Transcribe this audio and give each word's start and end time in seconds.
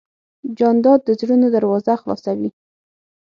جانداد 0.57 0.99
د 1.03 1.09
زړونو 1.19 1.47
دروازه 1.55 1.93
خلاصوي. 2.01 2.49